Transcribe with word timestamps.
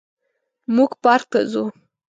موږ 0.75 0.91
پارک 1.03 1.25
ته 1.31 1.39
ځو 1.51 1.63